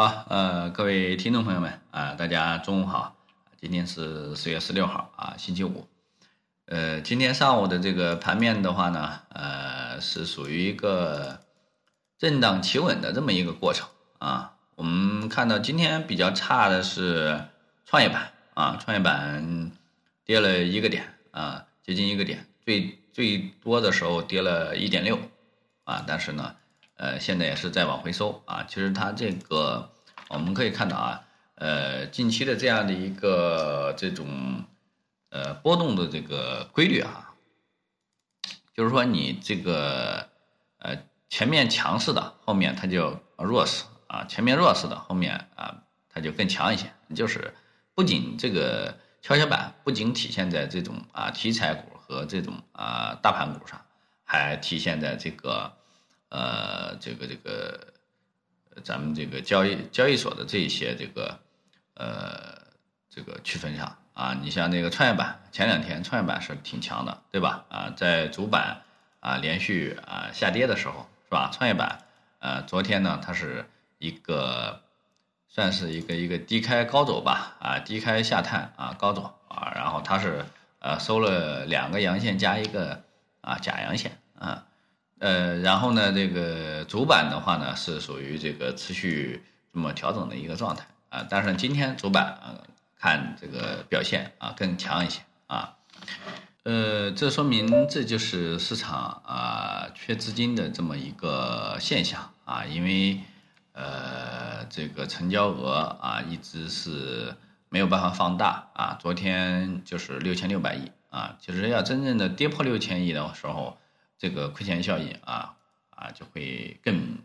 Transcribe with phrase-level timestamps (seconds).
[0.00, 3.16] 好，呃，各位听众朋友们啊，大家中午好。
[3.60, 5.88] 今天是四月十六号啊，星期五。
[6.66, 11.40] 呃，今天上午的这个盘面的话呢，呃，是属于一个
[12.16, 13.88] 震荡企稳的这么一个过程
[14.20, 14.54] 啊。
[14.76, 17.46] 我们看到今天比较差的是
[17.84, 19.72] 创业板啊，创业板
[20.24, 25.18] 跌了一个点啊，接近一个点，最最多的时候跌了一点六
[25.82, 26.54] 啊，但是呢。
[26.98, 28.64] 呃，现在也是在往回收啊。
[28.68, 29.88] 其实它这个
[30.28, 31.22] 我们可以看到啊，
[31.54, 34.64] 呃，近期的这样的一个这种
[35.30, 37.32] 呃波动的这个规律啊，
[38.74, 40.28] 就是说你这个
[40.80, 40.96] 呃
[41.30, 46.92] 前面强势的，后面它就弱势啊；前面弱势的，后面啊它就更强一些。
[47.14, 47.54] 就是
[47.94, 53.80] 不仅这个跷跷板不仅体现在这种啊题材股和这种啊大盘股上，
[54.24, 55.77] 还体现在这个。
[56.30, 57.94] 呃，这个这个，
[58.84, 61.38] 咱们这个交易交易所的这一些这个，
[61.94, 62.60] 呃，
[63.08, 67.64] 这个区分上啊，你像那个创业板，前两天创业板是挺强的，对吧？
[67.70, 68.82] 啊，在主板
[69.20, 71.50] 啊连续啊下跌的时候，是吧？
[71.50, 72.04] 创业板，
[72.40, 73.64] 呃，昨天呢，它是
[73.98, 74.82] 一个
[75.48, 80.44] 算是一个一个低开高走吧，啊，低开下探啊高走啊，然后它是
[80.80, 83.02] 呃收了两个阳线加一个
[83.40, 84.66] 啊假阳线啊。
[85.20, 89.42] 呃，然后呢，这个主板的话呢，是属于这个持续
[89.74, 91.26] 这么调整的一个状态啊。
[91.28, 92.54] 但是今天主板啊，
[92.96, 95.74] 看这个表现啊更强一些啊。
[96.62, 102.64] 呃，这说明这就是市场啊缺资金的这么一个现象啊。
[102.64, 103.18] 因为
[103.72, 107.34] 呃这个成交额啊一直是
[107.70, 108.96] 没有办法放大啊。
[109.00, 113.76] 昨天就是六千六百亿啊，其实要真正的跌破六千亿的时候。
[114.18, 115.54] 这个亏钱效应啊
[115.90, 117.18] 啊就会更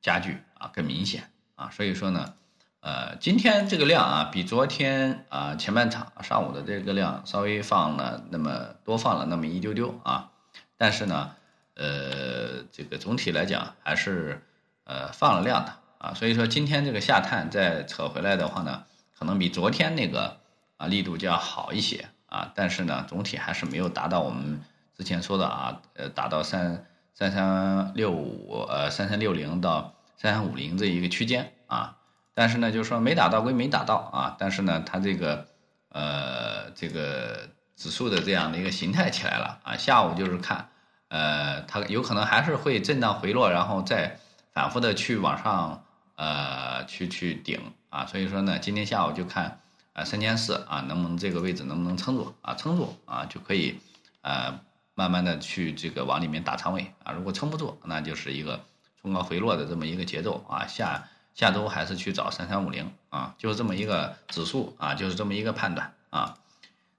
[0.00, 2.34] 加剧啊更明显啊，所以说呢，
[2.80, 10.30] 呃，今天这个量啊比昨天啊前半场上午的这个量稍微放了那么多放了那么一丢丢啊，
[10.78, 11.36] 但是呢，
[11.74, 14.42] 呃，这个总体来讲还是
[14.84, 18.84] 呃放了量的啊，所以说今天这个下探再扯回来的话呢，
[19.18, 20.38] 可能比昨天那个
[20.78, 24.62] 啊力度就要好一些啊，但是呢，总体还是没有达到我们。
[24.98, 31.98] 之前说的啊，呃，达到三三三六五，呃，三三六零到三三五零这一个区间啊，
[32.34, 35.46] 但是呢，就是说没打到归没打到啊，但是呢，它这个
[35.90, 40.68] 呃这个指数的这样的一个形态起来了啊，下午就是看，
[41.06, 44.18] 呃，它有可能还是会震荡回落，然后再
[44.52, 45.84] 反复的去往上
[46.16, 49.60] 呃去去顶啊，所以说呢，今天下午就看
[49.92, 53.78] 啊三千四啊，能不能这个位置能不能撑住啊，撑住啊就可以
[54.22, 54.58] 呃。
[54.98, 58.64] 慢慢的去这个往里面打仓位啊，如果撑不住，那就是一个
[59.00, 60.66] 冲高回落的这么一个节奏啊。
[60.66, 66.36] 下下周还是去找三三五零啊，就是这么一个指数啊，就是这么一个判断啊。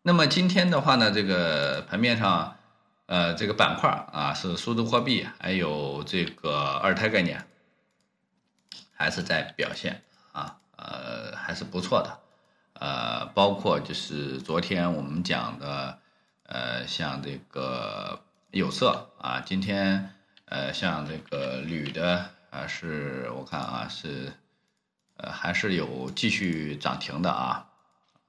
[0.01, 2.55] 那么今天的话呢，这个盘面上，
[3.07, 7.45] 呃，这个板块啊是数字货币，还有这个二胎概念，
[8.93, 12.19] 还是在表现啊，呃，还是不错的，
[12.79, 15.99] 呃，包括就是昨天我们讲的。
[16.51, 20.15] 呃，像这个有色啊，今天
[20.45, 24.33] 呃，像这个铝的啊，是我看啊是，
[25.17, 27.67] 呃，还是有继续涨停的啊，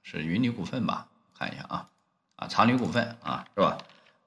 [0.02, 1.08] 是云铝股份吧？
[1.34, 1.88] 看一下啊，
[2.36, 3.78] 啊，长铝股份啊，是吧？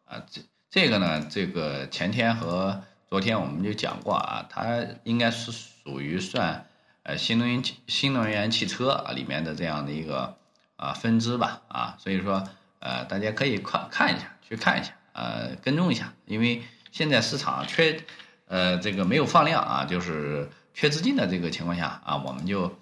[0.05, 6.67] 啊，这这个呢，这个前天和昨天我们就讲过啊，它应该是属于算
[7.03, 10.35] 呃新能源新能源汽车啊里面的这样的一个
[10.77, 12.43] 啊分支吧啊，所以说。
[12.83, 16.61] 呃，大家可以看看一下，去看一下，呃，跟踪一下，因为
[16.91, 18.03] 现在市场缺，
[18.45, 22.77] 呃，这个没有放量啊，就是缺资金的这个情况下啊，我们就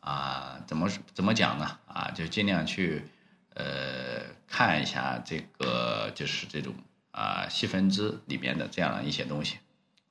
[0.00, 1.78] 啊，怎么怎么讲呢？
[1.86, 3.04] 啊，就尽量去
[3.52, 6.72] 呃看一下这个就是这种
[7.10, 9.58] 啊细分支里面的这样的一些东西，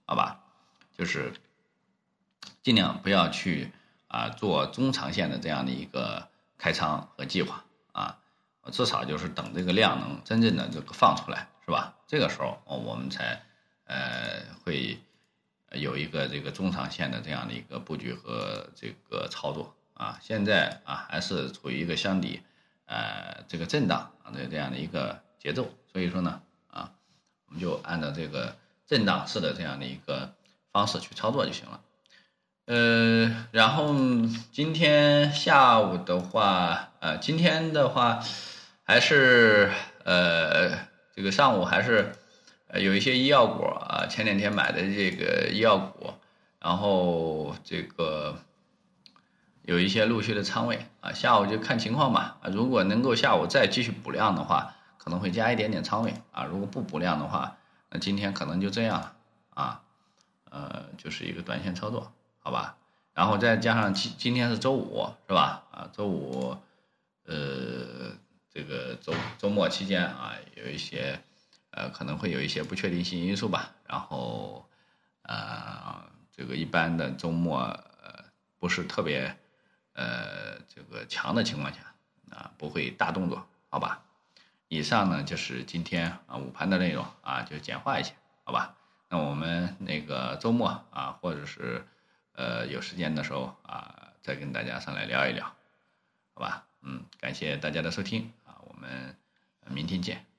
[0.05, 0.39] 好吧？
[0.95, 1.33] 就是
[2.61, 3.71] 尽量不要去
[4.07, 6.27] 啊做中长线的这样的一个
[6.59, 8.19] 开仓和计划啊。
[8.71, 11.95] 至少就是等这个量能真正的这个放出来，是吧？
[12.05, 13.41] 这个时候我们才
[13.85, 14.99] 呃会
[15.71, 20.19] 有一个这个中长线的这样的一个布局和这个操作啊。
[20.21, 22.41] 现在啊还是处于一个箱底
[22.85, 26.91] 呃这个震荡啊的这样的一个节奏，所以说呢啊
[27.47, 28.55] 我们就按照这个
[28.85, 30.33] 震荡式的这样的一个
[30.71, 31.81] 方式去操作就行了。
[32.65, 33.95] 呃，然后
[34.51, 38.23] 今天下午的话，呃，今天的话。
[38.83, 39.71] 还是
[40.03, 40.69] 呃，
[41.15, 42.13] 这个上午还是
[42.73, 46.13] 有一些医药股啊，前两天买的这个医药股，
[46.59, 48.37] 然后这个
[49.63, 57.57] 有一些陆续的仓位啊，下午就看情况吧啊，如果能够下午再继续补量的话，可能会加一点点仓位啊，如果不补量的话，
[57.89, 59.13] 那今天可能就这样了
[59.51, 59.81] 啊，
[60.49, 62.77] 呃，就是一个短线操作，好吧？
[63.13, 65.63] 然后再加上今今天是周五是吧？
[65.71, 66.55] 啊，周五，
[67.25, 68.13] 呃，
[69.01, 71.19] 周周末期间啊，有一些
[71.71, 74.69] 呃可能会有一些不确定性因素吧，然后
[75.23, 78.25] 呃，这个一般的周末呃
[78.57, 79.37] 不是特别。
[79.93, 81.79] 呃，这个强的情况下
[82.29, 84.01] 啊，不会大动作，好吧？
[84.69, 88.13] 以上呢就是今天啊午盘的内容啊，就简化一些，
[88.45, 88.73] 好吧？
[89.09, 91.85] 那我们那个周末啊，或者是
[92.35, 95.45] 呃有时间的时候啊，再跟大家上来聊一聊，
[96.35, 96.65] 好吧？
[96.83, 98.31] 嗯，感谢大家的收听，
[98.81, 100.30] 我们明天见。